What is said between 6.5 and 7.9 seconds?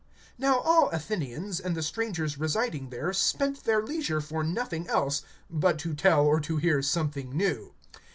hear something new.